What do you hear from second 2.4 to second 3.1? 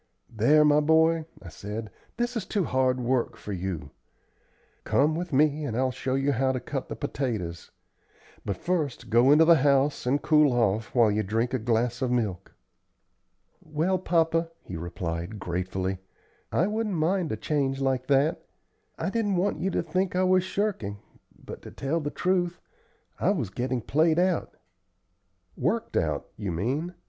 too hard